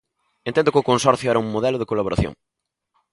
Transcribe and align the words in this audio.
Entendo 0.49 0.71
que 0.73 0.81
o 0.81 0.87
Consorcio 0.91 1.27
era 1.31 1.43
un 1.43 1.53
modelo 1.55 1.77
de 1.79 1.89
colaboración. 1.91 2.33